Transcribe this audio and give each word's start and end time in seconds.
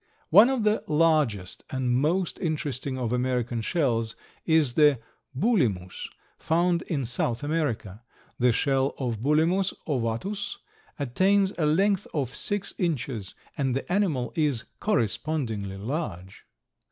One 0.31 0.49
of 0.49 0.63
the 0.63 0.83
largest 0.87 1.63
and 1.69 1.91
most 1.93 2.39
interesting 2.39 2.97
of 2.97 3.13
American 3.13 3.61
shells 3.61 4.15
is 4.47 4.73
the 4.73 4.99
Bulimus, 5.37 6.07
found 6.39 6.81
in 6.87 7.05
South 7.05 7.43
America. 7.43 8.01
The 8.39 8.51
shell 8.51 8.95
of 8.97 9.19
Bulimus 9.21 9.75
ovatus 9.85 10.57
attains 10.97 11.53
a 11.55 11.67
length 11.67 12.07
of 12.15 12.35
six 12.35 12.73
inches 12.79 13.35
and 13.55 13.75
the 13.75 13.93
animal 13.93 14.33
is 14.35 14.63
correspondingly 14.79 15.77
large. 15.77 16.45